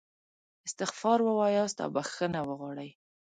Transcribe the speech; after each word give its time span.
استغفار 0.67 1.19
ووایاست 1.23 1.77
او 1.83 1.89
بخښنه 1.95 2.39
وغواړئ. 2.45 2.89